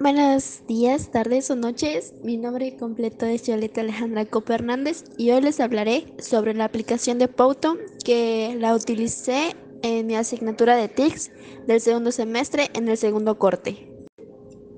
[0.00, 2.14] Buenos días, tardes o noches.
[2.22, 7.18] Mi nombre completo es Violeta Alejandra Copa Hernández y hoy les hablaré sobre la aplicación
[7.18, 11.32] de Pouto que la utilicé en mi asignatura de TICS
[11.66, 13.92] del segundo semestre en el segundo corte.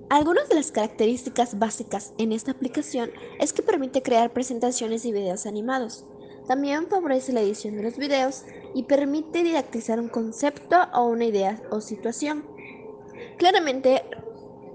[0.08, 5.44] Algunas de las características básicas en esta aplicación es que permite crear presentaciones y videos
[5.44, 6.06] animados.
[6.48, 8.44] También favorece la edición de los videos
[8.74, 12.46] y permite didactizar un concepto o una idea o situación.
[13.36, 14.02] Claramente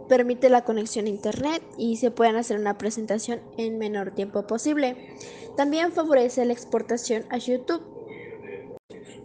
[0.07, 5.15] permite la conexión a Internet y se pueden hacer una presentación en menor tiempo posible.
[5.57, 7.81] También favorece la exportación a YouTube.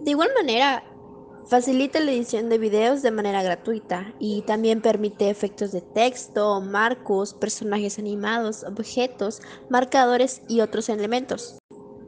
[0.01, 0.85] De igual manera,
[1.47, 7.35] facilita la edición de videos de manera gratuita y también permite efectos de texto, marcos,
[7.35, 11.59] personajes animados, objetos, marcadores y otros elementos.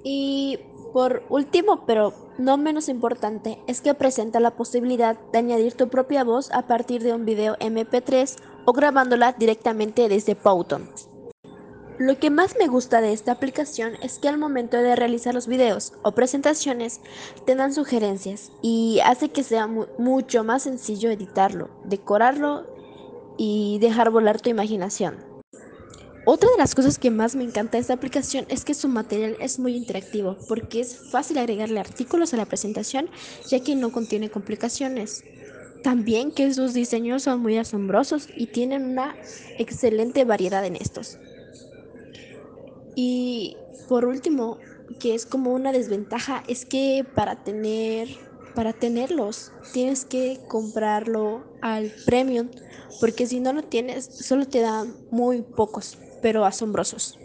[0.04, 0.58] Y
[0.92, 6.24] por último, pero no menos importante, es que presenta la posibilidad de añadir tu propia
[6.24, 10.88] voz a partir de un video MP3 o grabándola directamente desde Powton.
[11.98, 15.46] Lo que más me gusta de esta aplicación es que al momento de realizar los
[15.46, 17.00] videos o presentaciones
[17.44, 22.66] te dan sugerencias y hace que sea mucho más sencillo editarlo, decorarlo
[23.36, 25.31] y dejar volar tu imaginación.
[26.24, 29.36] Otra de las cosas que más me encanta de esta aplicación es que su material
[29.40, 33.10] es muy interactivo porque es fácil agregarle artículos a la presentación
[33.48, 35.24] ya que no contiene complicaciones.
[35.82, 39.16] También que sus diseños son muy asombrosos y tienen una
[39.58, 41.18] excelente variedad en estos.
[42.94, 43.56] Y
[43.88, 44.58] por último,
[45.00, 48.08] que es como una desventaja, es que para tener
[48.54, 52.50] para tenerlos tienes que comprarlo al premium
[53.00, 57.18] porque si no lo tienes solo te dan muy pocos pero asombrosos.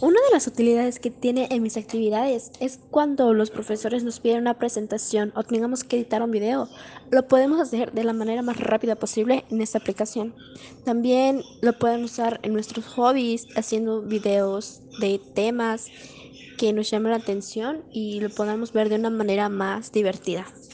[0.00, 4.40] Una de las utilidades que tiene en mis actividades es cuando los profesores nos piden
[4.40, 6.68] una presentación o tengamos que editar un video,
[7.10, 10.34] lo podemos hacer de la manera más rápida posible en esta aplicación.
[10.84, 15.88] También lo podemos usar en nuestros hobbies, haciendo videos de temas
[16.56, 20.46] que nos llamen la atención y lo podamos ver de una manera más divertida.